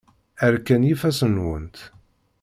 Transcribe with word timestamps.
Rkan 0.53 0.83
yifassen-nwent. 0.85 1.75